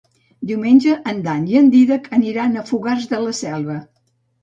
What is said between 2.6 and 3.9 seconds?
Fogars de la Selva.